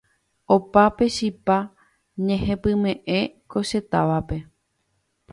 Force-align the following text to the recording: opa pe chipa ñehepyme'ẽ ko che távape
opa 0.55 0.83
pe 0.97 1.05
chipa 1.15 1.57
ñehepyme'ẽ 2.25 3.19
ko 3.51 3.57
che 3.69 3.79
távape 3.91 4.37